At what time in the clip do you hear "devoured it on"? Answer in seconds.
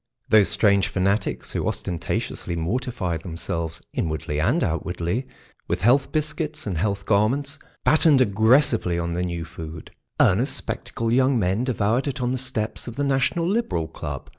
11.65-12.31